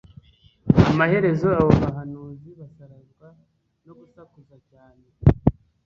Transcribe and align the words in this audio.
Amaherezo 0.91 1.45
abo 1.57 1.71
bahanuzi 1.83 2.49
basarazwa 2.59 3.27
no 3.85 3.93
gusakuza 3.99 4.55
cyane 4.69 5.05